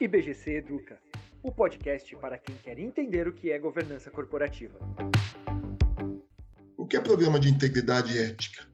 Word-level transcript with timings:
IBGC 0.00 0.56
Educa, 0.56 0.98
o 1.42 1.52
podcast 1.52 2.16
para 2.16 2.38
quem 2.38 2.56
quer 2.64 2.78
entender 2.78 3.28
o 3.28 3.34
que 3.34 3.52
é 3.52 3.58
governança 3.58 4.10
corporativa. 4.10 4.78
O 6.74 6.86
que 6.86 6.96
é 6.96 7.00
programa 7.02 7.38
de 7.38 7.50
integridade 7.50 8.16
ética? 8.18 8.66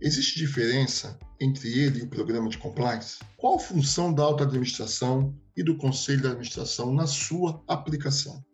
Existe 0.00 0.40
diferença 0.40 1.16
entre 1.40 1.68
ele 1.78 2.00
e 2.00 2.02
o 2.02 2.08
programa 2.08 2.48
de 2.48 2.58
compliance? 2.58 3.20
Qual 3.36 3.54
a 3.54 3.60
função 3.60 4.12
da 4.12 4.24
alta 4.24 4.42
administração 4.42 5.32
e 5.56 5.62
do 5.62 5.76
conselho 5.76 6.22
de 6.22 6.26
administração 6.26 6.92
na 6.92 7.06
sua 7.06 7.62
aplicação? 7.68 8.44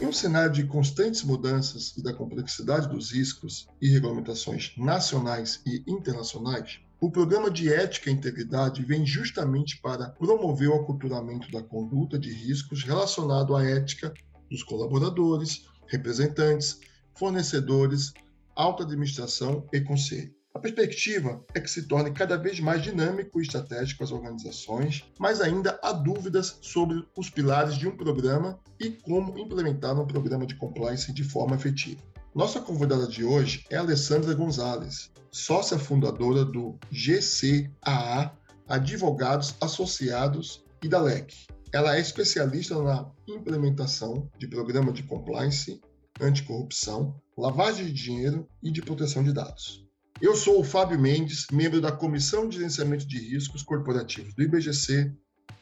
Em 0.00 0.06
um 0.06 0.12
cenário 0.12 0.52
de 0.52 0.64
constantes 0.68 1.24
mudanças 1.24 1.96
e 1.96 2.02
da 2.02 2.14
complexidade 2.14 2.88
dos 2.88 3.10
riscos 3.10 3.66
e 3.82 3.88
regulamentações 3.88 4.72
nacionais 4.76 5.60
e 5.66 5.82
internacionais, 5.88 6.80
o 7.00 7.10
programa 7.10 7.50
de 7.50 7.72
ética 7.72 8.10
e 8.10 8.12
integridade 8.12 8.84
vem 8.84 9.06
justamente 9.06 9.80
para 9.80 10.10
promover 10.10 10.68
o 10.68 10.74
aculturamento 10.74 11.50
da 11.50 11.62
conduta 11.62 12.18
de 12.18 12.30
riscos 12.30 12.84
relacionado 12.84 13.56
à 13.56 13.64
ética 13.64 14.12
dos 14.50 14.62
colaboradores, 14.62 15.66
representantes, 15.86 16.78
fornecedores, 17.14 18.12
alta 18.54 18.82
administração 18.82 19.66
e 19.72 19.80
conselho. 19.80 20.34
A 20.52 20.58
perspectiva 20.58 21.42
é 21.54 21.60
que 21.60 21.70
se 21.70 21.86
torne 21.86 22.10
cada 22.10 22.36
vez 22.36 22.60
mais 22.60 22.82
dinâmico 22.82 23.40
e 23.40 23.44
estratégico 23.44 24.04
as 24.04 24.10
organizações, 24.10 25.04
mas 25.18 25.40
ainda 25.40 25.78
há 25.82 25.92
dúvidas 25.92 26.58
sobre 26.60 27.06
os 27.16 27.30
pilares 27.30 27.76
de 27.76 27.88
um 27.88 27.96
programa 27.96 28.58
e 28.78 28.90
como 28.90 29.38
implementar 29.38 29.98
um 29.98 30.06
programa 30.06 30.44
de 30.44 30.56
compliance 30.56 31.12
de 31.14 31.24
forma 31.24 31.54
efetiva. 31.54 32.09
Nossa 32.32 32.60
convidada 32.60 33.08
de 33.08 33.24
hoje 33.24 33.64
é 33.70 33.76
Alessandra 33.76 34.32
Gonzalez, 34.34 35.10
sócia 35.32 35.76
fundadora 35.76 36.44
do 36.44 36.78
GCAA 36.88 38.38
Advogados 38.68 39.56
Associados 39.60 40.64
e 40.80 40.88
da 40.88 41.00
LEC. 41.00 41.34
Ela 41.74 41.96
é 41.96 42.00
especialista 42.00 42.80
na 42.80 43.10
implementação 43.26 44.30
de 44.38 44.46
programa 44.46 44.92
de 44.92 45.02
compliance, 45.02 45.80
anticorrupção, 46.20 47.20
lavagem 47.36 47.86
de 47.86 47.92
dinheiro 47.92 48.48
e 48.62 48.70
de 48.70 48.80
proteção 48.80 49.24
de 49.24 49.32
dados. 49.32 49.84
Eu 50.22 50.36
sou 50.36 50.60
o 50.60 50.64
Fábio 50.64 51.00
Mendes, 51.00 51.46
membro 51.50 51.80
da 51.80 51.90
Comissão 51.90 52.48
de 52.48 52.58
Gerenciamento 52.58 53.08
de 53.08 53.18
Riscos 53.18 53.64
Corporativos 53.64 54.34
do 54.36 54.42
IBGC, 54.44 55.12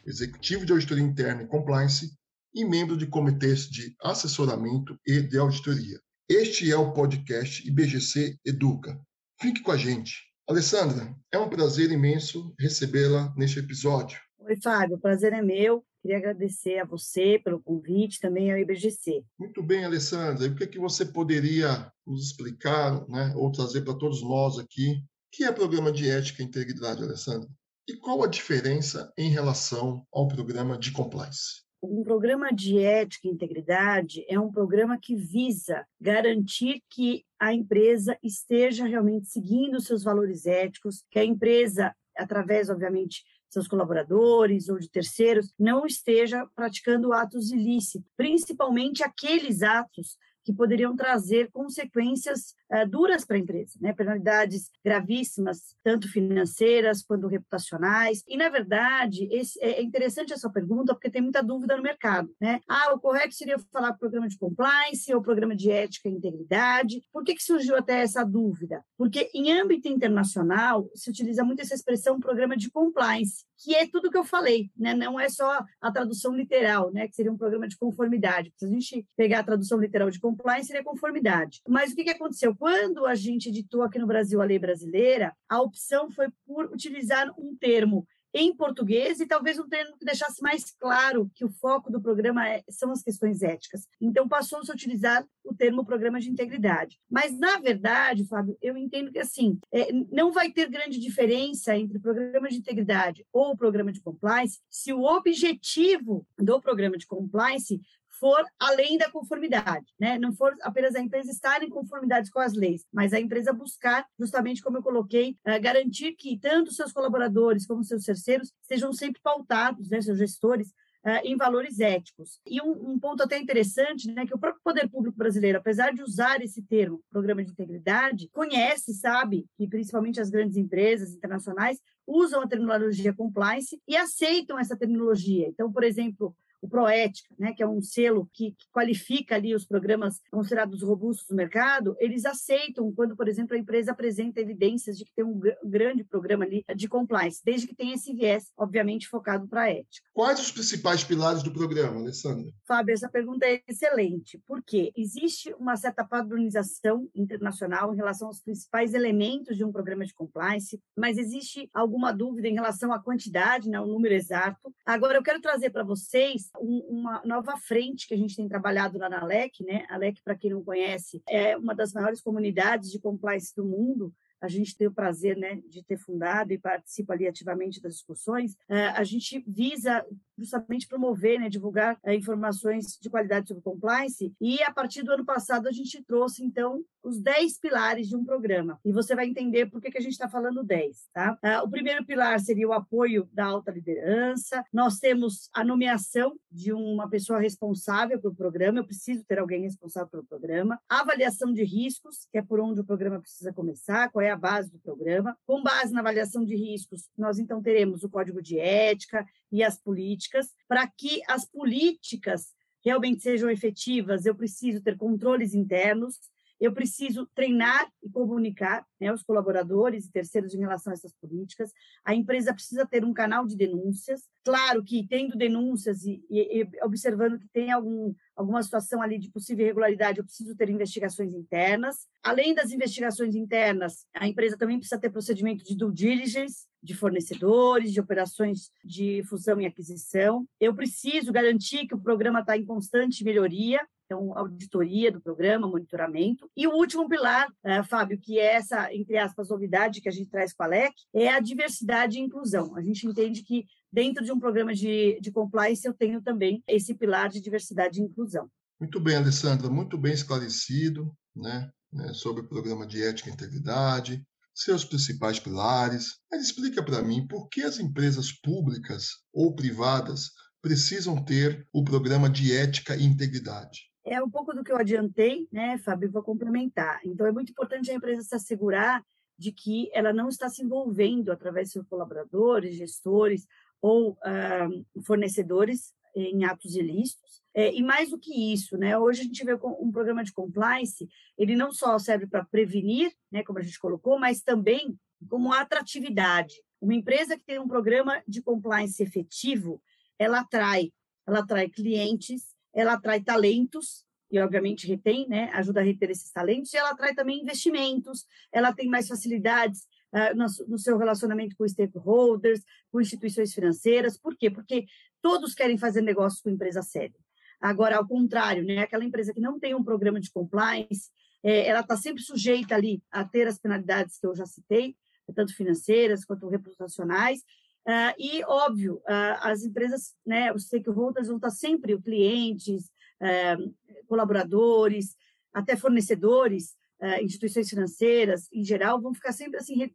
executivo 0.06 0.66
de 0.66 0.72
auditoria 0.72 1.02
interna 1.02 1.44
e 1.44 1.46
compliance 1.46 2.12
e 2.54 2.62
membro 2.62 2.94
de 2.94 3.06
comitês 3.06 3.70
de 3.70 3.96
assessoramento 4.02 4.98
e 5.06 5.22
de 5.22 5.38
auditoria. 5.38 5.98
Este 6.30 6.70
é 6.70 6.76
o 6.76 6.92
podcast 6.92 7.66
IBGC 7.66 8.38
Educa. 8.44 9.00
Fique 9.40 9.62
com 9.62 9.72
a 9.72 9.78
gente. 9.78 10.26
Alessandra, 10.46 11.16
é 11.32 11.38
um 11.38 11.48
prazer 11.48 11.90
imenso 11.90 12.54
recebê-la 12.60 13.32
neste 13.34 13.60
episódio. 13.60 14.20
Oi, 14.40 14.54
Fábio, 14.62 14.96
o 14.96 15.00
prazer 15.00 15.32
é 15.32 15.40
meu. 15.40 15.82
Queria 16.02 16.18
agradecer 16.18 16.80
a 16.80 16.84
você 16.84 17.40
pelo 17.42 17.62
convite, 17.62 18.20
também 18.20 18.52
ao 18.52 18.58
IBGC. 18.58 19.24
Muito 19.38 19.62
bem, 19.62 19.86
Alessandra. 19.86 20.44
E 20.44 20.50
o 20.50 20.54
que, 20.54 20.64
é 20.64 20.66
que 20.66 20.78
você 20.78 21.06
poderia 21.06 21.90
nos 22.06 22.26
explicar, 22.26 23.08
né, 23.08 23.32
ou 23.34 23.50
trazer 23.50 23.80
para 23.80 23.96
todos 23.96 24.22
nós 24.22 24.58
aqui, 24.58 24.96
o 24.98 25.02
que 25.32 25.44
é 25.44 25.50
programa 25.50 25.90
de 25.90 26.10
ética 26.10 26.42
e 26.42 26.44
integridade, 26.44 27.02
Alessandra? 27.02 27.48
E 27.88 27.96
qual 27.96 28.22
a 28.22 28.28
diferença 28.28 29.10
em 29.16 29.30
relação 29.30 30.06
ao 30.12 30.28
programa 30.28 30.76
de 30.76 30.92
compliance? 30.92 31.66
Um 31.80 32.02
programa 32.02 32.52
de 32.52 32.78
ética 32.78 33.28
e 33.28 33.30
integridade 33.30 34.24
é 34.28 34.38
um 34.38 34.50
programa 34.50 34.98
que 35.00 35.14
visa 35.14 35.86
garantir 36.00 36.82
que 36.90 37.24
a 37.38 37.54
empresa 37.54 38.18
esteja 38.20 38.84
realmente 38.84 39.28
seguindo 39.28 39.80
seus 39.80 40.02
valores 40.02 40.44
éticos, 40.44 41.04
que 41.08 41.20
a 41.20 41.24
empresa, 41.24 41.94
através, 42.16 42.68
obviamente, 42.68 43.22
seus 43.48 43.68
colaboradores 43.68 44.68
ou 44.68 44.76
de 44.76 44.90
terceiros, 44.90 45.54
não 45.56 45.86
esteja 45.86 46.44
praticando 46.54 47.12
atos 47.12 47.52
ilícitos, 47.52 48.10
principalmente 48.16 49.04
aqueles 49.04 49.62
atos 49.62 50.18
que 50.44 50.52
poderiam 50.52 50.96
trazer 50.96 51.48
consequências 51.52 52.54
uh, 52.72 52.88
duras 52.88 53.24
para 53.24 53.36
a 53.36 53.40
empresa, 53.40 53.78
né? 53.80 53.92
penalidades 53.92 54.70
gravíssimas, 54.84 55.76
tanto 55.82 56.10
financeiras 56.10 57.02
quanto 57.02 57.26
reputacionais. 57.26 58.22
E, 58.26 58.36
na 58.36 58.48
verdade, 58.48 59.28
esse, 59.30 59.60
é, 59.62 59.80
é 59.80 59.82
interessante 59.82 60.32
essa 60.32 60.50
pergunta 60.50 60.94
porque 60.94 61.10
tem 61.10 61.22
muita 61.22 61.42
dúvida 61.42 61.76
no 61.76 61.82
mercado. 61.82 62.30
Né? 62.40 62.60
Ah, 62.68 62.92
o 62.94 63.00
correto 63.00 63.34
seria 63.34 63.58
falar 63.72 63.92
programa 63.94 64.28
de 64.28 64.38
compliance 64.38 65.12
ou 65.12 65.22
programa 65.22 65.54
de 65.54 65.70
ética 65.70 66.08
e 66.08 66.12
integridade. 66.12 67.02
Por 67.12 67.24
que, 67.24 67.34
que 67.34 67.42
surgiu 67.42 67.76
até 67.76 68.00
essa 68.00 68.24
dúvida? 68.24 68.82
Porque, 68.96 69.30
em 69.34 69.52
âmbito 69.52 69.88
internacional, 69.88 70.88
se 70.94 71.10
utiliza 71.10 71.44
muito 71.44 71.60
essa 71.60 71.74
expressão 71.74 72.20
programa 72.20 72.56
de 72.56 72.70
compliance, 72.70 73.44
que 73.58 73.74
é 73.74 73.86
tudo 73.86 74.10
que 74.10 74.18
eu 74.18 74.24
falei, 74.24 74.70
né? 74.76 74.94
não 74.94 75.18
é 75.18 75.28
só 75.28 75.64
a 75.80 75.92
tradução 75.92 76.34
literal, 76.34 76.92
né? 76.92 77.08
que 77.08 77.14
seria 77.14 77.32
um 77.32 77.36
programa 77.36 77.66
de 77.66 77.76
conformidade. 77.76 78.52
Se 78.56 78.66
a 78.66 78.68
gente 78.68 79.06
pegar 79.16 79.40
a 79.40 79.44
tradução 79.44 79.78
literal 79.78 80.10
de 80.10 80.20
compliance 80.20 80.68
seria 80.68 80.84
conformidade. 80.84 81.60
Mas 81.66 81.92
o 81.92 81.96
que, 81.96 82.04
que 82.04 82.10
aconteceu? 82.10 82.54
Quando 82.58 83.06
a 83.06 83.14
gente 83.14 83.48
editou 83.48 83.82
aqui 83.82 84.00
no 84.00 84.06
Brasil 84.06 84.42
a 84.42 84.44
lei 84.44 84.58
brasileira, 84.58 85.32
a 85.48 85.62
opção 85.62 86.10
foi 86.10 86.26
por 86.44 86.66
utilizar 86.66 87.32
um 87.38 87.56
termo 87.56 88.04
em 88.34 88.54
português 88.54 89.20
e 89.20 89.26
talvez 89.26 89.58
um 89.58 89.68
termo 89.68 89.96
que 89.96 90.04
deixasse 90.04 90.42
mais 90.42 90.70
claro 90.78 91.30
que 91.34 91.44
o 91.44 91.48
foco 91.48 91.90
do 91.90 92.00
programa 92.00 92.46
é, 92.46 92.62
são 92.68 92.90
as 92.90 93.02
questões 93.02 93.42
éticas. 93.42 93.86
Então, 94.00 94.28
passou-se 94.28 94.70
a 94.70 94.74
utilizar 94.74 95.26
o 95.44 95.54
termo 95.54 95.84
programa 95.84 96.20
de 96.20 96.28
integridade. 96.28 96.98
Mas, 97.10 97.38
na 97.38 97.58
verdade, 97.58 98.26
Fábio, 98.26 98.56
eu 98.60 98.76
entendo 98.76 99.10
que, 99.10 99.18
assim, 99.18 99.58
é, 99.72 99.90
não 100.10 100.30
vai 100.30 100.50
ter 100.50 100.68
grande 100.68 100.98
diferença 100.98 101.76
entre 101.76 101.98
programa 101.98 102.48
de 102.48 102.56
integridade 102.56 103.24
ou 103.32 103.56
programa 103.56 103.92
de 103.92 104.00
compliance 104.00 104.60
se 104.68 104.92
o 104.92 105.04
objetivo 105.04 106.26
do 106.38 106.60
programa 106.60 106.98
de 106.98 107.06
compliance 107.06 107.80
for 108.18 108.44
além 108.58 108.98
da 108.98 109.10
conformidade, 109.10 109.86
né? 109.98 110.18
Não 110.18 110.32
for 110.32 110.54
apenas 110.62 110.94
a 110.94 111.00
empresa 111.00 111.30
estar 111.30 111.62
em 111.62 111.68
conformidade 111.68 112.30
com 112.30 112.40
as 112.40 112.54
leis, 112.54 112.84
mas 112.92 113.12
a 113.12 113.20
empresa 113.20 113.52
buscar, 113.52 114.06
justamente 114.18 114.62
como 114.62 114.78
eu 114.78 114.82
coloquei, 114.82 115.36
uh, 115.46 115.60
garantir 115.60 116.12
que 116.12 116.38
tanto 116.38 116.72
seus 116.72 116.92
colaboradores 116.92 117.66
como 117.66 117.84
seus 117.84 118.04
terceiros 118.04 118.52
sejam 118.62 118.92
sempre 118.92 119.20
pautados, 119.22 119.88
né, 119.88 120.00
seus 120.00 120.18
gestores, 120.18 120.72
Uh, 121.06 121.22
em 121.22 121.36
valores 121.36 121.78
éticos. 121.78 122.40
E 122.44 122.60
um, 122.60 122.90
um, 122.90 122.98
ponto 122.98 123.22
até 123.22 123.38
interessante, 123.38 124.12
né, 124.12 124.26
que 124.26 124.34
o 124.34 124.38
próprio 124.38 124.60
poder 124.64 124.90
público 124.90 125.16
brasileiro, 125.16 125.56
apesar 125.56 125.94
de 125.94 126.02
usar 126.02 126.42
esse 126.42 126.60
termo, 126.60 127.00
programa 127.08 127.42
de 127.42 127.52
integridade, 127.52 128.28
conhece, 128.32 128.92
sabe, 128.92 129.46
que 129.56 129.68
principalmente 129.68 130.20
as 130.20 130.28
grandes 130.28 130.56
empresas 130.56 131.14
internacionais 131.14 131.78
usam 132.04 132.42
a 132.42 132.48
terminologia 132.48 133.14
compliance 133.14 133.80
e 133.86 133.96
aceitam 133.96 134.58
essa 134.58 134.76
terminologia. 134.76 135.46
Então, 135.46 135.72
por 135.72 135.84
exemplo, 135.84 136.34
o 136.60 136.68
Proética, 136.68 137.34
né, 137.38 137.52
que 137.52 137.62
é 137.62 137.68
um 137.68 137.80
selo 137.80 138.28
que, 138.32 138.52
que, 138.52 138.66
qualifica 138.72 139.34
ali 139.34 139.54
os 139.54 139.64
programas 139.64 140.20
considerados 140.30 140.82
robustos 140.82 141.26
do 141.28 141.34
mercado, 141.34 141.96
eles 141.98 142.24
aceitam 142.24 142.92
quando, 142.92 143.16
por 143.16 143.28
exemplo, 143.28 143.56
a 143.56 143.58
empresa 143.58 143.92
apresenta 143.92 144.40
evidências 144.40 144.96
de 144.96 145.04
que 145.04 145.14
tem 145.14 145.24
um 145.24 145.40
grande 145.64 146.04
programa 146.04 146.44
ali 146.44 146.64
de 146.74 146.88
compliance, 146.88 147.42
desde 147.44 147.66
que 147.66 147.74
tenha 147.74 147.94
esse 147.94 148.12
viés, 148.12 148.52
obviamente, 148.56 149.08
focado 149.08 149.46
para 149.48 149.62
a 149.62 149.70
ética. 149.70 150.06
Quais 150.12 150.40
os 150.40 150.50
principais 150.50 151.04
pilares 151.04 151.42
do 151.42 151.52
programa, 151.52 152.00
Alessandra? 152.00 152.50
Fábio, 152.66 152.92
essa 152.92 153.08
pergunta 153.08 153.46
é 153.46 153.62
excelente, 153.66 154.40
porque 154.46 154.92
existe 154.96 155.54
uma 155.58 155.76
certa 155.76 156.04
padronização 156.04 157.08
internacional 157.14 157.92
em 157.92 157.96
relação 157.96 158.28
aos 158.28 158.40
principais 158.40 158.94
elementos 158.94 159.56
de 159.56 159.64
um 159.64 159.72
programa 159.72 160.04
de 160.04 160.14
compliance, 160.14 160.80
mas 160.96 161.18
existe 161.18 161.68
alguma 161.72 162.12
dúvida 162.12 162.48
em 162.48 162.54
relação 162.54 162.92
à 162.92 163.02
quantidade, 163.02 163.68
né, 163.68 163.80
o 163.80 163.86
número 163.86 164.14
exato. 164.14 164.72
Agora, 164.84 165.18
eu 165.18 165.22
quero 165.22 165.40
trazer 165.40 165.70
para 165.70 165.84
vocês 165.84 166.47
um, 166.60 166.78
uma 166.88 167.22
nova 167.24 167.56
frente 167.56 168.06
que 168.06 168.14
a 168.14 168.16
gente 168.16 168.36
tem 168.36 168.48
trabalhado 168.48 168.98
lá 168.98 169.08
na 169.08 169.24
LEC, 169.24 169.64
né? 169.64 169.86
A 169.88 169.96
LEC, 169.96 170.22
para 170.22 170.36
quem 170.36 170.50
não 170.50 170.62
conhece, 170.62 171.22
é 171.28 171.56
uma 171.56 171.74
das 171.74 171.92
maiores 171.92 172.20
comunidades 172.20 172.90
de 172.90 172.98
compliance 172.98 173.54
do 173.54 173.64
mundo 173.64 174.12
a 174.40 174.48
gente 174.48 174.76
tem 174.76 174.86
o 174.86 174.92
prazer 174.92 175.36
né, 175.36 175.60
de 175.68 175.82
ter 175.82 175.96
fundado 175.96 176.52
e 176.52 176.58
participa 176.58 177.12
ali 177.12 177.26
ativamente 177.26 177.80
das 177.80 177.94
discussões, 177.94 178.56
é, 178.68 178.88
a 178.88 179.02
gente 179.02 179.42
visa 179.46 180.04
justamente 180.38 180.86
promover, 180.86 181.38
né, 181.40 181.48
divulgar 181.48 181.98
é, 182.04 182.14
informações 182.14 182.98
de 183.00 183.10
qualidade 183.10 183.48
sobre 183.48 183.62
compliance. 183.62 184.32
E 184.40 184.62
a 184.62 184.72
partir 184.72 185.02
do 185.02 185.12
ano 185.12 185.24
passado 185.24 185.66
a 185.66 185.72
gente 185.72 186.02
trouxe 186.04 186.44
então 186.44 186.82
os 187.02 187.20
10 187.20 187.58
pilares 187.58 188.08
de 188.08 188.16
um 188.16 188.24
programa. 188.24 188.78
E 188.84 188.92
você 188.92 189.14
vai 189.14 189.26
entender 189.26 189.66
por 189.66 189.80
que, 189.80 189.90
que 189.90 189.98
a 189.98 190.00
gente 190.00 190.12
está 190.12 190.28
falando 190.28 190.62
10, 190.62 191.08
tá? 191.12 191.38
É, 191.42 191.60
o 191.60 191.68
primeiro 191.68 192.04
pilar 192.04 192.38
seria 192.40 192.68
o 192.68 192.72
apoio 192.72 193.28
da 193.32 193.46
alta 193.46 193.70
liderança, 193.70 194.64
nós 194.72 194.98
temos 194.98 195.48
a 195.54 195.64
nomeação 195.64 196.38
de 196.50 196.72
uma 196.72 197.08
pessoa 197.08 197.38
responsável 197.38 198.20
pelo 198.20 198.34
programa, 198.34 198.78
eu 198.78 198.84
preciso 198.84 199.24
ter 199.24 199.38
alguém 199.38 199.62
responsável 199.62 200.08
pelo 200.08 200.24
programa, 200.24 200.78
a 200.88 201.00
avaliação 201.00 201.52
de 201.52 201.64
riscos, 201.64 202.26
que 202.30 202.38
é 202.38 202.42
por 202.42 202.60
onde 202.60 202.80
o 202.80 202.84
programa 202.84 203.20
precisa 203.20 203.52
começar, 203.52 204.10
qual 204.10 204.22
é 204.22 204.30
a 204.30 204.36
base 204.36 204.70
do 204.70 204.78
programa. 204.78 205.36
Com 205.46 205.62
base 205.62 205.92
na 205.92 206.00
avaliação 206.00 206.44
de 206.44 206.54
riscos, 206.54 207.08
nós 207.16 207.38
então 207.38 207.62
teremos 207.62 208.02
o 208.04 208.10
código 208.10 208.42
de 208.42 208.58
ética 208.58 209.26
e 209.50 209.62
as 209.62 209.78
políticas, 209.78 210.48
para 210.66 210.86
que 210.86 211.22
as 211.28 211.44
políticas 211.44 212.52
realmente 212.84 213.22
sejam 213.22 213.50
efetivas, 213.50 214.26
eu 214.26 214.34
preciso 214.34 214.82
ter 214.82 214.96
controles 214.96 215.54
internos 215.54 216.18
eu 216.60 216.72
preciso 216.72 217.26
treinar 217.34 217.90
e 218.02 218.10
comunicar 218.10 218.84
né, 219.00 219.12
os 219.12 219.22
colaboradores 219.22 220.06
e 220.06 220.12
terceiros 220.12 220.54
em 220.54 220.60
relação 220.60 220.90
a 220.90 220.94
essas 220.94 221.14
políticas. 221.14 221.72
A 222.04 222.14
empresa 222.14 222.52
precisa 222.52 222.86
ter 222.86 223.04
um 223.04 223.12
canal 223.12 223.46
de 223.46 223.56
denúncias. 223.56 224.22
Claro 224.44 224.82
que, 224.82 225.06
tendo 225.06 225.36
denúncias 225.36 226.04
e, 226.04 226.22
e, 226.28 226.62
e 226.62 226.84
observando 226.84 227.38
que 227.38 227.48
tem 227.48 227.70
algum, 227.70 228.14
alguma 228.34 228.62
situação 228.62 229.00
ali 229.00 229.18
de 229.18 229.30
possível 229.30 229.64
irregularidade, 229.64 230.18
eu 230.18 230.24
preciso 230.24 230.56
ter 230.56 230.68
investigações 230.68 231.32
internas. 231.32 232.08
Além 232.22 232.54
das 232.54 232.72
investigações 232.72 233.34
internas, 233.34 234.06
a 234.14 234.26
empresa 234.26 234.56
também 234.56 234.78
precisa 234.78 235.00
ter 235.00 235.10
procedimento 235.10 235.64
de 235.64 235.76
due 235.76 235.92
diligence, 235.92 236.66
de 236.82 236.94
fornecedores, 236.94 237.92
de 237.92 238.00
operações 238.00 238.70
de 238.84 239.22
fusão 239.28 239.60
e 239.60 239.66
aquisição. 239.66 240.46
Eu 240.60 240.74
preciso 240.74 241.32
garantir 241.32 241.86
que 241.86 241.94
o 241.94 242.00
programa 242.00 242.40
está 242.40 242.56
em 242.56 242.64
constante 242.64 243.24
melhoria, 243.24 243.80
então, 244.08 244.36
auditoria 244.38 245.12
do 245.12 245.20
programa, 245.20 245.68
monitoramento. 245.68 246.50
E 246.56 246.66
o 246.66 246.72
último 246.72 247.06
pilar, 247.06 247.46
uh, 247.62 247.84
Fábio, 247.84 248.18
que 248.18 248.38
é 248.38 248.54
essa, 248.54 248.92
entre 248.94 249.18
aspas, 249.18 249.50
novidade 249.50 250.00
que 250.00 250.08
a 250.08 250.12
gente 250.12 250.30
traz 250.30 250.54
com 250.54 250.62
a 250.62 250.66
LEC, 250.66 250.94
é 251.14 251.28
a 251.28 251.40
diversidade 251.40 252.16
e 252.16 252.22
inclusão. 252.22 252.74
A 252.74 252.80
gente 252.80 253.06
entende 253.06 253.42
que 253.42 253.66
dentro 253.92 254.24
de 254.24 254.32
um 254.32 254.40
programa 254.40 254.72
de, 254.72 255.20
de 255.20 255.30
compliance 255.30 255.86
eu 255.86 255.92
tenho 255.92 256.22
também 256.22 256.62
esse 256.66 256.94
pilar 256.94 257.28
de 257.28 257.38
diversidade 257.38 258.00
e 258.00 258.04
inclusão. 258.04 258.50
Muito 258.80 258.98
bem, 258.98 259.16
Alessandra, 259.16 259.68
muito 259.68 259.98
bem 259.98 260.14
esclarecido 260.14 261.14
né, 261.36 261.70
né 261.92 262.14
sobre 262.14 262.40
o 262.40 262.48
programa 262.48 262.86
de 262.86 263.02
ética 263.02 263.28
e 263.28 263.32
integridade, 263.34 264.24
seus 264.54 264.86
principais 264.86 265.38
pilares. 265.38 266.14
Mas 266.32 266.44
explica 266.44 266.82
para 266.82 267.02
mim 267.02 267.26
por 267.26 267.46
que 267.50 267.60
as 267.60 267.78
empresas 267.78 268.32
públicas 268.32 269.08
ou 269.34 269.54
privadas 269.54 270.30
precisam 270.62 271.22
ter 271.22 271.66
o 271.74 271.84
programa 271.84 272.30
de 272.30 272.56
ética 272.56 272.96
e 272.96 273.04
integridade 273.04 273.88
é 274.08 274.22
um 274.22 274.30
pouco 274.30 274.54
do 274.54 274.64
que 274.64 274.72
eu 274.72 274.76
adiantei, 274.76 275.48
né, 275.52 275.78
Fábio, 275.78 276.10
vou 276.10 276.22
complementar. 276.22 277.00
Então, 277.04 277.26
é 277.26 277.32
muito 277.32 277.50
importante 277.50 277.90
a 277.90 277.94
empresa 277.94 278.22
se 278.22 278.34
assegurar 278.34 279.04
de 279.38 279.52
que 279.52 279.88
ela 279.92 280.12
não 280.12 280.28
está 280.28 280.48
se 280.48 280.62
envolvendo 280.62 281.30
através 281.30 281.68
de 281.68 281.74
seus 281.74 281.86
colaboradores, 281.86 282.76
gestores 282.76 283.46
ou 283.80 284.12
uh, 284.12 285.02
fornecedores 285.04 285.94
em 286.14 286.44
atos 286.44 286.74
ilícitos. 286.74 287.40
É, 287.54 287.72
e 287.72 287.82
mais 287.82 288.10
do 288.10 288.18
que 288.18 288.52
isso, 288.52 288.76
né, 288.76 288.98
hoje 288.98 289.20
a 289.20 289.24
gente 289.24 289.44
vê 289.44 289.54
um 289.54 289.92
programa 289.92 290.24
de 290.24 290.32
compliance, 290.32 291.08
ele 291.36 291.54
não 291.54 291.72
só 291.72 291.98
serve 291.98 292.26
para 292.26 292.44
prevenir, 292.44 293.12
né, 293.30 293.42
como 293.44 293.58
a 293.58 293.62
gente 293.62 293.78
colocou, 293.78 294.18
mas 294.18 294.42
também 294.42 294.98
como 295.28 295.52
atratividade. 295.52 296.54
Uma 296.80 296.94
empresa 296.94 297.36
que 297.36 297.44
tem 297.44 297.58
um 297.58 297.68
programa 297.68 298.22
de 298.26 298.42
compliance 298.42 299.02
efetivo, 299.02 299.82
ela 300.18 300.40
atrai, 300.40 300.92
ela 301.26 301.40
atrai 301.40 301.68
clientes, 301.68 302.57
ela 302.78 302.92
atrai 302.92 303.20
talentos, 303.20 304.04
e 304.30 304.38
obviamente 304.38 304.86
retém, 304.86 305.26
né, 305.28 305.50
ajuda 305.52 305.80
a 305.80 305.82
reter 305.82 306.10
esses 306.10 306.30
talentos, 306.30 306.72
e 306.72 306.76
ela 306.76 306.90
atrai 306.90 307.12
também 307.12 307.40
investimentos, 307.40 308.24
ela 308.52 308.72
tem 308.72 308.88
mais 308.88 309.08
facilidades 309.08 309.80
uh, 310.12 310.36
no, 310.36 310.46
no, 310.68 310.78
seu 310.78 310.96
relacionamento 310.96 311.56
com 311.56 311.66
stakeholders, 311.66 312.62
com 312.92 313.00
instituições 313.00 313.52
financeiras, 313.52 314.16
por 314.16 314.36
quê? 314.36 314.48
Porque 314.48 314.86
todos 315.20 315.54
querem 315.54 315.76
fazer 315.76 316.02
negócios 316.02 316.40
com 316.40 316.50
empresa 316.50 316.80
séria. 316.80 317.18
Agora, 317.60 317.96
ao 317.96 318.06
contrário, 318.06 318.62
né, 318.62 318.78
aquela 318.78 319.04
empresa 319.04 319.34
que 319.34 319.40
não 319.40 319.58
tem 319.58 319.74
um 319.74 319.82
programa 319.82 320.20
de 320.20 320.30
compliance, 320.30 321.10
é, 321.42 321.66
ela 321.66 321.80
está 321.80 321.96
sempre 321.96 322.22
sujeita 322.22 322.76
ali 322.76 323.02
a 323.10 323.24
ter 323.24 323.48
as 323.48 323.58
penalidades 323.58 324.20
que 324.20 324.26
eu 324.26 324.36
já 324.36 324.46
citei, 324.46 324.94
tanto 325.34 325.54
financeiras 325.54 326.24
quanto 326.24 326.48
reputacionais, 326.48 327.42
Uh, 327.86 328.12
e, 328.18 328.44
óbvio, 328.44 328.96
uh, 328.96 329.38
as 329.40 329.62
empresas, 329.62 330.14
né, 330.26 330.52
os 330.52 330.64
stakeholders 330.64 331.28
vão 331.28 331.36
estar 331.36 331.50
sempre, 331.50 332.00
clientes, 332.00 332.90
uh, 333.22 333.74
colaboradores, 334.06 335.16
até 335.52 335.76
fornecedores, 335.76 336.76
instituições 337.22 337.70
financeiras, 337.70 338.48
em 338.52 338.64
geral, 338.64 339.00
vão 339.00 339.14
ficar 339.14 339.32
sempre 339.32 339.56
assim 339.56 339.88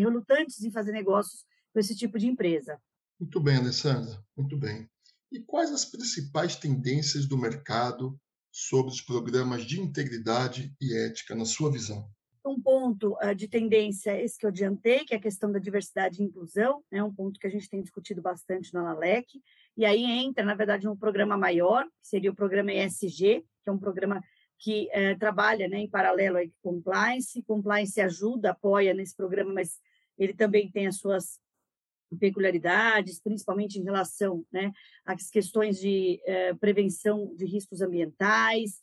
relutantes 0.00 0.60
em 0.64 0.70
fazer 0.72 0.90
negócios 0.90 1.44
com 1.72 1.78
esse 1.78 1.94
tipo 1.94 2.18
de 2.18 2.26
empresa. 2.26 2.76
Muito 3.20 3.38
bem, 3.38 3.56
Alessandra, 3.56 4.20
muito 4.36 4.56
bem. 4.56 4.88
E 5.30 5.38
quais 5.38 5.70
as 5.70 5.84
principais 5.84 6.56
tendências 6.56 7.24
do 7.24 7.38
mercado 7.38 8.18
sobre 8.50 8.92
os 8.92 9.00
programas 9.00 9.64
de 9.64 9.80
integridade 9.80 10.74
e 10.80 10.92
ética, 10.96 11.36
na 11.36 11.44
sua 11.44 11.70
visão? 11.70 12.10
Um 12.44 12.60
ponto 12.60 13.16
uh, 13.22 13.34
de 13.34 13.48
tendência, 13.48 14.18
esse 14.20 14.38
que 14.38 14.46
eu 14.46 14.50
adiantei, 14.50 15.04
que 15.04 15.12
é 15.12 15.16
a 15.18 15.20
questão 15.20 15.52
da 15.52 15.58
diversidade 15.58 16.20
e 16.20 16.24
inclusão, 16.24 16.82
é 16.90 16.96
né, 16.96 17.02
um 17.02 17.12
ponto 17.12 17.38
que 17.38 17.46
a 17.46 17.50
gente 17.50 17.68
tem 17.68 17.82
discutido 17.82 18.22
bastante 18.22 18.72
na 18.72 18.82
LALEC, 18.82 19.40
e 19.76 19.84
aí 19.84 20.02
entra, 20.04 20.44
na 20.44 20.54
verdade, 20.54 20.88
um 20.88 20.96
programa 20.96 21.36
maior, 21.36 21.84
que 21.84 22.08
seria 22.08 22.30
o 22.30 22.34
programa 22.34 22.72
ESG, 22.72 23.44
que 23.62 23.68
é 23.68 23.72
um 23.72 23.78
programa 23.78 24.22
que 24.58 24.88
uh, 24.88 25.18
trabalha 25.18 25.68
né, 25.68 25.78
em 25.78 25.88
paralelo 25.88 26.36
aí 26.36 26.52
com 26.62 26.74
compliance, 26.74 27.42
compliance 27.42 28.00
ajuda, 28.00 28.50
apoia 28.50 28.94
nesse 28.94 29.16
programa, 29.16 29.52
mas 29.52 29.78
ele 30.18 30.34
também 30.34 30.70
tem 30.70 30.86
as 30.86 30.96
suas 30.96 31.40
peculiaridades, 32.18 33.20
principalmente 33.20 33.78
em 33.78 33.84
relação 33.84 34.44
né, 34.52 34.72
às 35.04 35.30
questões 35.30 35.78
de 35.78 36.20
uh, 36.26 36.56
prevenção 36.58 37.34
de 37.36 37.44
riscos 37.44 37.80
ambientais, 37.80 38.80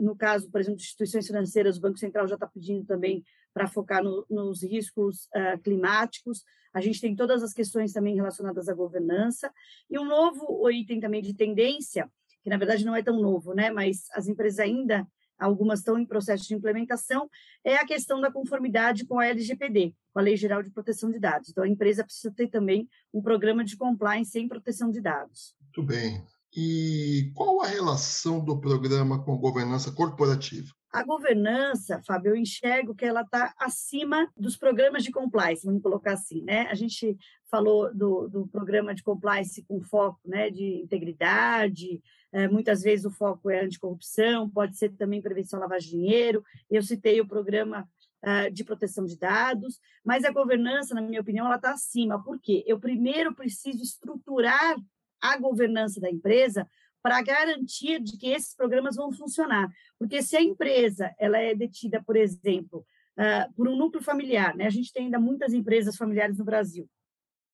no 0.00 0.16
caso, 0.16 0.50
por 0.50 0.60
exemplo, 0.60 0.78
de 0.78 0.84
instituições 0.84 1.26
financeiras, 1.26 1.76
o 1.76 1.80
Banco 1.80 1.98
Central 1.98 2.26
já 2.28 2.34
está 2.34 2.46
pedindo 2.46 2.84
também 2.84 3.24
para 3.52 3.66
focar 3.66 4.02
no, 4.02 4.26
nos 4.28 4.62
riscos 4.62 5.28
uh, 5.34 5.58
climáticos. 5.62 6.44
A 6.74 6.80
gente 6.82 7.00
tem 7.00 7.16
todas 7.16 7.42
as 7.42 7.54
questões 7.54 7.90
também 7.90 8.14
relacionadas 8.14 8.68
à 8.68 8.74
governança. 8.74 9.50
E 9.88 9.98
um 9.98 10.04
novo 10.04 10.70
item 10.70 11.00
também 11.00 11.22
de 11.22 11.32
tendência, 11.32 12.06
que 12.42 12.50
na 12.50 12.58
verdade 12.58 12.84
não 12.84 12.94
é 12.94 13.02
tão 13.02 13.18
novo, 13.18 13.54
né? 13.54 13.70
mas 13.70 14.08
as 14.12 14.28
empresas 14.28 14.58
ainda, 14.58 15.08
algumas 15.38 15.78
estão 15.78 15.98
em 15.98 16.04
processo 16.04 16.46
de 16.46 16.54
implementação, 16.54 17.30
é 17.64 17.76
a 17.76 17.86
questão 17.86 18.20
da 18.20 18.30
conformidade 18.30 19.06
com 19.06 19.18
a 19.18 19.26
LGPD, 19.26 19.94
com 20.12 20.18
a 20.20 20.22
Lei 20.22 20.36
Geral 20.36 20.62
de 20.62 20.70
Proteção 20.70 21.10
de 21.10 21.18
Dados. 21.18 21.48
Então, 21.48 21.64
a 21.64 21.68
empresa 21.68 22.04
precisa 22.04 22.30
ter 22.30 22.48
também 22.48 22.86
um 23.12 23.22
programa 23.22 23.64
de 23.64 23.74
compliance 23.74 24.38
em 24.38 24.46
proteção 24.46 24.90
de 24.90 25.00
dados. 25.00 25.56
Muito 25.62 25.82
bem. 25.82 26.22
E 26.56 27.30
qual 27.34 27.60
a 27.60 27.66
relação 27.66 28.42
do 28.42 28.58
programa 28.58 29.22
com 29.22 29.34
a 29.34 29.38
governança 29.38 29.92
corporativa? 29.92 30.72
A 30.90 31.04
governança, 31.04 32.00
Fábio, 32.06 32.30
eu 32.30 32.36
enxergo 32.36 32.94
que 32.94 33.04
ela 33.04 33.20
está 33.20 33.52
acima 33.60 34.32
dos 34.34 34.56
programas 34.56 35.04
de 35.04 35.12
compliance, 35.12 35.66
vamos 35.66 35.82
colocar 35.82 36.14
assim, 36.14 36.40
né? 36.40 36.66
A 36.70 36.74
gente 36.74 37.14
falou 37.50 37.94
do, 37.94 38.26
do 38.28 38.48
programa 38.48 38.94
de 38.94 39.02
compliance 39.02 39.62
com 39.64 39.82
foco 39.82 40.18
né, 40.24 40.48
de 40.48 40.80
integridade, 40.82 42.02
é, 42.32 42.48
muitas 42.48 42.80
vezes 42.80 43.04
o 43.04 43.10
foco 43.10 43.50
é 43.50 43.62
anticorrupção, 43.62 44.48
pode 44.48 44.78
ser 44.78 44.96
também 44.96 45.20
prevenção 45.20 45.58
à 45.58 45.62
lavagem 45.62 45.90
de 45.90 45.96
dinheiro. 45.96 46.42
Eu 46.70 46.82
citei 46.82 47.20
o 47.20 47.28
programa 47.28 47.86
uh, 48.24 48.50
de 48.50 48.64
proteção 48.64 49.04
de 49.04 49.18
dados, 49.18 49.78
mas 50.02 50.24
a 50.24 50.30
governança, 50.30 50.94
na 50.94 51.02
minha 51.02 51.20
opinião, 51.20 51.46
ela 51.46 51.56
está 51.56 51.72
acima. 51.72 52.22
Por 52.22 52.40
quê? 52.40 52.64
Eu 52.66 52.80
primeiro 52.80 53.34
preciso 53.34 53.82
estruturar 53.82 54.76
a 55.20 55.38
governança 55.38 56.00
da 56.00 56.10
empresa 56.10 56.68
para 57.02 57.22
garantir 57.22 58.00
de 58.00 58.16
que 58.16 58.28
esses 58.28 58.54
programas 58.54 58.96
vão 58.96 59.12
funcionar. 59.12 59.70
Porque 59.98 60.22
se 60.22 60.36
a 60.36 60.42
empresa 60.42 61.14
ela 61.18 61.38
é 61.38 61.54
detida, 61.54 62.02
por 62.02 62.16
exemplo, 62.16 62.84
uh, 63.16 63.52
por 63.54 63.68
um 63.68 63.76
núcleo 63.76 64.02
familiar, 64.02 64.56
né? 64.56 64.66
a 64.66 64.70
gente 64.70 64.92
tem 64.92 65.04
ainda 65.04 65.20
muitas 65.20 65.52
empresas 65.52 65.96
familiares 65.96 66.38
no 66.38 66.44
Brasil, 66.44 66.88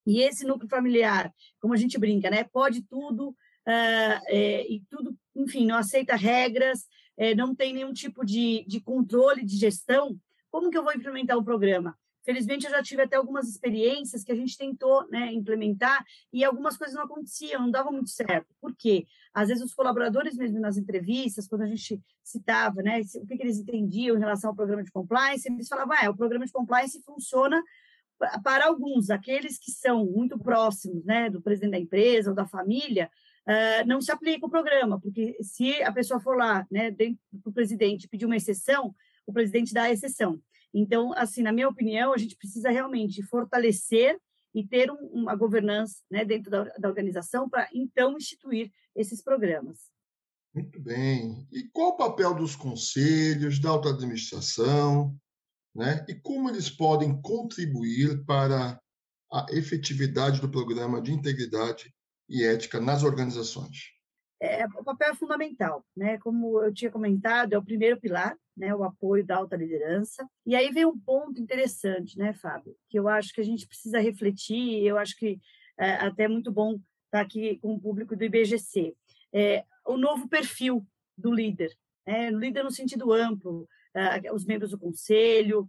e 0.07 0.21
esse 0.23 0.45
núcleo 0.47 0.69
familiar, 0.69 1.33
como 1.61 1.75
a 1.75 1.76
gente 1.76 1.99
brinca, 1.99 2.31
né? 2.31 2.45
pode 2.45 2.83
tudo, 2.83 3.28
uh, 3.28 4.23
é, 4.26 4.66
e 4.66 4.83
tudo, 4.90 5.16
enfim, 5.37 5.66
não 5.66 5.76
aceita 5.76 6.16
regras, 6.16 6.87
é, 7.16 7.35
não 7.35 7.54
tem 7.54 7.73
nenhum 7.73 7.92
tipo 7.92 8.25
de, 8.25 8.64
de 8.66 8.81
controle 8.81 9.45
de 9.45 9.57
gestão, 9.57 10.19
como 10.50 10.71
que 10.71 10.78
eu 10.78 10.85
vou 10.85 10.92
implementar 10.92 11.37
o 11.37 11.45
programa? 11.45 11.97
Felizmente, 12.25 12.67
eu 12.67 12.71
já 12.71 12.83
tive 12.83 13.02
até 13.02 13.17
algumas 13.17 13.49
experiências 13.49 14.23
que 14.23 14.31
a 14.31 14.35
gente 14.35 14.57
tentou 14.57 15.09
né, 15.09 15.33
implementar 15.33 16.05
e 16.33 16.45
algumas 16.45 16.76
coisas 16.76 16.95
não 16.95 17.05
aconteciam, 17.05 17.62
não 17.62 17.71
davam 17.71 17.93
muito 17.93 18.11
certo. 18.11 18.55
Por 18.61 18.75
quê? 18.76 19.07
Às 19.35 19.49
vezes, 19.49 19.64
os 19.64 19.75
colaboradores, 19.75 20.37
mesmo 20.37 20.61
nas 20.61 20.76
entrevistas, 20.76 21.49
quando 21.49 21.62
a 21.62 21.67
gente 21.67 22.00
citava 22.23 22.83
né, 22.83 23.00
o 23.17 23.26
que, 23.26 23.37
que 23.37 23.43
eles 23.43 23.59
entendiam 23.59 24.17
em 24.17 24.21
relação 24.21 24.50
ao 24.50 24.57
programa 24.57 24.85
de 24.85 24.93
compliance, 24.93 25.50
eles 25.50 25.69
falavam: 25.69 25.97
ah, 26.00 26.11
o 26.11 26.17
programa 26.17 26.47
de 26.47 26.52
compliance 26.52 27.02
funciona 27.02 27.62
para 28.43 28.67
alguns, 28.67 29.11
aqueles 29.11 29.59
que 29.59 29.71
são 29.71 30.07
muito 30.07 30.38
próximos 30.38 31.05
né, 31.05 31.29
do 31.29 31.41
presidente 31.41 31.73
da 31.73 31.79
empresa 31.79 32.31
ou 32.31 32.37
da 32.37 32.47
família, 32.47 33.11
uh, 33.47 33.87
não 33.87 34.00
se 34.00 34.12
aplica 34.12 34.47
o 34.47 34.50
programa, 34.50 35.00
porque 35.00 35.37
se 35.41 35.83
a 35.83 35.93
pessoa 35.93 36.21
for 36.21 36.37
lá, 36.37 36.67
né, 36.71 36.91
dentro 36.91 37.19
do 37.33 37.52
presidente, 37.52 38.09
pedir 38.09 38.26
uma 38.26 38.37
exceção, 38.37 38.95
o 39.26 39.33
presidente 39.33 39.75
dá 39.75 39.85
a 39.85 39.91
exceção. 39.91 40.41
Então, 40.75 41.12
assim, 41.14 41.43
na 41.43 41.52
minha 41.52 41.69
opinião, 41.69 42.12
a 42.12 42.19
gente 42.19 42.37
precisa 42.37 42.71
realmente 42.71 43.23
fortalecer 43.23 44.19
e 44.55 44.67
ter 44.67 44.91
um, 44.91 44.97
uma 45.12 45.35
governança 45.35 45.97
né, 46.11 46.25
dentro 46.25 46.50
da, 46.50 46.64
da 46.64 46.88
organização 46.88 47.49
para, 47.49 47.69
então, 47.73 48.17
instituir 48.17 48.71
esses 48.95 49.23
programas. 49.23 49.91
Muito 50.55 50.81
bem. 50.81 51.47
E 51.50 51.64
qual 51.73 51.91
o 51.91 51.97
papel 51.97 52.35
dos 52.35 52.55
conselhos, 52.55 53.59
da 53.59 53.71
alta 53.71 53.88
administração, 53.88 55.17
né? 55.75 56.05
e 56.09 56.14
como 56.14 56.50
eles 56.50 56.69
podem 56.69 57.21
contribuir 57.23 58.23
para 58.26 58.79
a 59.33 59.47
efetividade 59.50 60.41
do 60.41 60.50
programa 60.50 61.00
de 61.00 61.11
integridade 61.11 61.93
e 62.29 62.45
ética 62.45 62.79
nas 62.79 63.02
organizações? 63.02 63.93
É, 64.44 64.66
o 64.66 64.82
papel 64.82 65.11
é 65.11 65.14
fundamental, 65.14 65.87
né? 65.96 66.18
Como 66.18 66.61
eu 66.61 66.75
tinha 66.75 66.90
comentado, 66.90 67.52
é 67.52 67.58
o 67.58 67.62
primeiro 67.62 68.00
pilar, 68.00 68.37
né, 68.56 68.75
o 68.75 68.82
apoio 68.82 69.25
da 69.25 69.37
alta 69.37 69.54
liderança. 69.54 70.28
E 70.44 70.56
aí 70.56 70.68
vem 70.72 70.84
um 70.84 70.99
ponto 70.99 71.40
interessante, 71.40 72.18
né, 72.18 72.32
Fábio, 72.32 72.75
que 72.90 72.99
eu 72.99 73.06
acho 73.06 73.32
que 73.32 73.40
a 73.40 73.44
gente 73.44 73.68
precisa 73.68 74.00
refletir, 74.00 74.84
eu 74.84 74.99
acho 74.99 75.16
que 75.16 75.38
é 75.78 75.92
até 75.92 76.26
muito 76.26 76.50
bom 76.50 76.80
estar 77.04 77.20
aqui 77.20 77.56
com 77.58 77.75
o 77.75 77.80
público 77.80 78.16
do 78.16 78.25
IBGC. 78.25 78.96
É, 79.32 79.64
o 79.87 79.96
novo 79.96 80.28
perfil 80.28 80.84
do 81.16 81.32
líder, 81.32 81.72
né, 82.04 82.28
líder 82.30 82.64
no 82.64 82.70
sentido 82.72 83.12
amplo, 83.12 83.68
uh, 83.94 84.34
os 84.34 84.44
membros 84.44 84.72
do 84.72 84.78
conselho, 84.78 85.68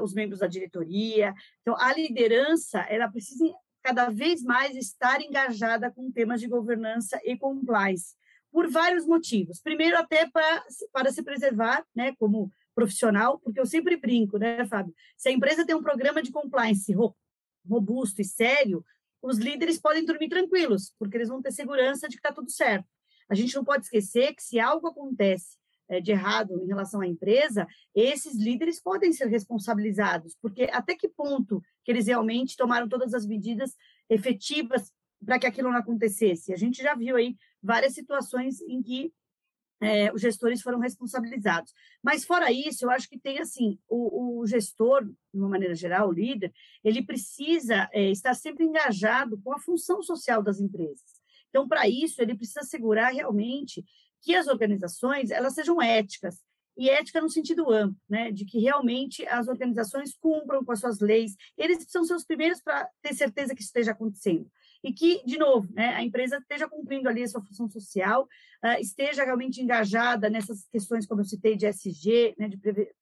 os 0.00 0.14
membros 0.14 0.38
da 0.38 0.46
diretoria. 0.46 1.34
Então, 1.60 1.76
a 1.78 1.92
liderança, 1.92 2.80
ela 2.88 3.08
precisa 3.08 3.44
cada 3.84 4.08
vez 4.08 4.42
mais 4.42 4.74
estar 4.74 5.20
engajada 5.20 5.90
com 5.90 6.10
temas 6.10 6.40
de 6.40 6.48
governança 6.48 7.20
e 7.22 7.36
compliance, 7.36 8.14
por 8.50 8.66
vários 8.70 9.04
motivos. 9.06 9.60
Primeiro, 9.60 9.98
até 9.98 10.26
para, 10.26 10.64
para 10.90 11.12
se 11.12 11.22
preservar, 11.22 11.84
né, 11.94 12.14
como 12.18 12.50
profissional, 12.74 13.38
porque 13.38 13.60
eu 13.60 13.66
sempre 13.66 13.96
brinco, 13.96 14.38
né, 14.38 14.64
Fábio? 14.66 14.94
Se 15.18 15.28
a 15.28 15.32
empresa 15.32 15.66
tem 15.66 15.76
um 15.76 15.82
programa 15.82 16.22
de 16.22 16.32
compliance 16.32 16.94
robusto 17.68 18.22
e 18.22 18.24
sério, 18.24 18.82
os 19.20 19.36
líderes 19.36 19.78
podem 19.78 20.04
dormir 20.04 20.28
tranquilos, 20.28 20.94
porque 20.98 21.18
eles 21.18 21.28
vão 21.28 21.42
ter 21.42 21.52
segurança 21.52 22.08
de 22.08 22.16
que 22.16 22.20
está 22.20 22.32
tudo 22.32 22.50
certo. 22.50 22.88
A 23.28 23.34
gente 23.34 23.54
não 23.54 23.64
pode 23.64 23.84
esquecer 23.84 24.34
que 24.34 24.42
se 24.42 24.58
algo 24.58 24.88
acontece 24.88 25.58
de 26.02 26.12
errado 26.12 26.58
em 26.62 26.66
relação 26.66 27.00
à 27.00 27.06
empresa, 27.06 27.66
esses 27.94 28.36
líderes 28.36 28.80
podem 28.80 29.12
ser 29.12 29.26
responsabilizados, 29.26 30.36
porque 30.40 30.64
até 30.72 30.96
que 30.96 31.08
ponto 31.08 31.62
que 31.84 31.92
eles 31.92 32.06
realmente 32.06 32.56
tomaram 32.56 32.88
todas 32.88 33.12
as 33.12 33.26
medidas 33.26 33.74
efetivas 34.08 34.90
para 35.24 35.38
que 35.38 35.46
aquilo 35.46 35.70
não 35.70 35.78
acontecesse? 35.78 36.52
A 36.52 36.56
gente 36.56 36.82
já 36.82 36.94
viu 36.94 37.16
aí 37.16 37.36
várias 37.62 37.94
situações 37.94 38.60
em 38.62 38.82
que 38.82 39.12
é, 39.80 40.12
os 40.12 40.20
gestores 40.20 40.62
foram 40.62 40.78
responsabilizados. 40.78 41.72
Mas 42.02 42.24
fora 42.24 42.50
isso, 42.50 42.84
eu 42.84 42.90
acho 42.90 43.08
que 43.08 43.18
tem 43.18 43.38
assim, 43.38 43.78
o, 43.88 44.40
o 44.40 44.46
gestor, 44.46 45.04
de 45.04 45.40
uma 45.40 45.48
maneira 45.48 45.74
geral, 45.74 46.08
o 46.08 46.12
líder, 46.12 46.52
ele 46.82 47.04
precisa 47.04 47.88
é, 47.92 48.10
estar 48.10 48.34
sempre 48.34 48.64
engajado 48.64 49.40
com 49.42 49.52
a 49.52 49.58
função 49.58 50.02
social 50.02 50.42
das 50.42 50.60
empresas. 50.60 51.22
Então, 51.50 51.68
para 51.68 51.88
isso, 51.88 52.20
ele 52.20 52.34
precisa 52.34 52.60
assegurar 52.60 53.12
realmente 53.12 53.84
que 54.24 54.34
as 54.34 54.46
organizações 54.48 55.30
elas 55.30 55.54
sejam 55.54 55.80
éticas, 55.80 56.40
e 56.76 56.90
ética 56.90 57.20
no 57.20 57.30
sentido 57.30 57.70
amplo, 57.70 57.96
né, 58.08 58.32
de 58.32 58.44
que 58.44 58.58
realmente 58.58 59.26
as 59.28 59.46
organizações 59.46 60.16
cumpram 60.16 60.64
com 60.64 60.72
as 60.72 60.80
suas 60.80 60.98
leis, 60.98 61.36
eles 61.56 61.86
ser 61.88 62.14
os 62.14 62.24
primeiros 62.24 62.60
para 62.60 62.88
ter 63.00 63.14
certeza 63.14 63.54
que 63.54 63.60
isso 63.60 63.68
esteja 63.68 63.92
acontecendo. 63.92 64.50
E 64.82 64.92
que, 64.92 65.24
de 65.24 65.38
novo, 65.38 65.72
né, 65.72 65.94
a 65.94 66.02
empresa 66.02 66.38
esteja 66.38 66.68
cumprindo 66.68 67.08
ali 67.08 67.22
a 67.22 67.28
sua 67.28 67.42
função 67.42 67.68
social, 67.68 68.24
uh, 68.64 68.80
esteja 68.80 69.24
realmente 69.24 69.62
engajada 69.62 70.28
nessas 70.28 70.66
questões, 70.66 71.06
como 71.06 71.20
eu 71.20 71.24
citei, 71.24 71.56
de 71.56 71.66
SG, 71.66 72.34
né, 72.36 72.48
de 72.48 72.58
preve 72.58 72.92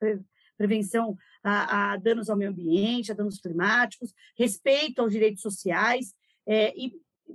prevenção 0.54 1.16
a, 1.42 1.92
a, 1.92 1.96
danos 1.96 2.28
ao 2.28 2.36
meio 2.36 2.50
ambiente, 2.50 3.10
a 3.10 3.14
danos 3.14 3.40
climáticos, 3.40 4.12
respeito 4.36 5.00
aos 5.00 5.10
direitos 5.10 5.42
sociais, 5.42 6.14
é, 6.46 6.72
e, 6.76 6.92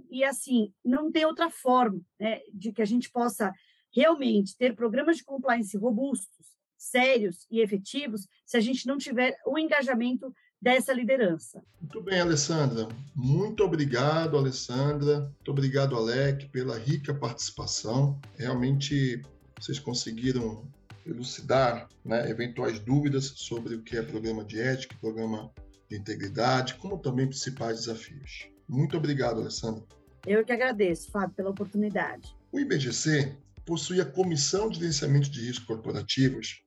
e, 0.09 0.23
assim, 0.23 0.71
não 0.85 1.11
tem 1.11 1.25
outra 1.25 1.49
forma 1.49 1.99
né, 2.19 2.39
de 2.53 2.71
que 2.71 2.81
a 2.81 2.85
gente 2.85 3.09
possa 3.11 3.51
realmente 3.97 4.55
ter 4.55 4.75
programas 4.75 5.17
de 5.17 5.23
compliance 5.23 5.75
robustos, 5.75 6.45
sérios 6.77 7.47
e 7.49 7.61
efetivos 7.61 8.27
se 8.45 8.55
a 8.55 8.59
gente 8.59 8.85
não 8.85 8.95
tiver 8.95 9.35
o 9.43 9.57
engajamento 9.57 10.31
dessa 10.61 10.93
liderança. 10.93 11.63
Muito 11.81 11.99
bem, 12.01 12.19
Alessandra. 12.19 12.87
Muito 13.15 13.63
obrigado, 13.63 14.37
Alessandra. 14.37 15.21
Muito 15.21 15.49
obrigado, 15.49 15.95
Alec, 15.95 16.47
pela 16.49 16.77
rica 16.77 17.11
participação. 17.11 18.19
Realmente 18.37 19.23
vocês 19.59 19.79
conseguiram 19.79 20.63
elucidar 21.03 21.89
né, 22.05 22.29
eventuais 22.29 22.77
dúvidas 22.77 23.33
sobre 23.35 23.73
o 23.73 23.81
que 23.81 23.97
é 23.97 24.03
programa 24.03 24.45
de 24.45 24.59
ética, 24.59 24.95
programa 25.01 25.51
de 25.89 25.97
integridade, 25.97 26.75
como 26.75 26.99
também 26.99 27.25
principais 27.25 27.79
desafios. 27.79 28.47
Muito 28.69 28.95
obrigado, 28.95 29.39
Alessandra. 29.39 29.83
Eu 30.27 30.45
que 30.45 30.51
agradeço, 30.51 31.09
Fábio, 31.09 31.35
pela 31.35 31.49
oportunidade. 31.49 32.35
O 32.51 32.59
IBGC 32.59 33.35
possui 33.67 33.99
a 33.99 34.05
Comissão 34.05 34.69
de 34.69 34.79
Gerenciamento 34.79 35.29
de 35.29 35.41
Riscos 35.41 35.67
Corporativos, 35.67 36.63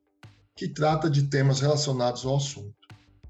que 0.55 0.69
trata 0.69 1.09
de 1.09 1.23
temas 1.23 1.61
relacionados 1.61 2.27
ao 2.27 2.37
assunto, 2.37 2.77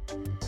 Thank 0.08 0.44
you. 0.44 0.45